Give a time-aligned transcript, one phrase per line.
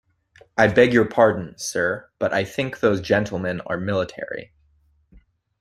[0.57, 4.51] I beg your pardon, sir, but I think those gentlemen are military?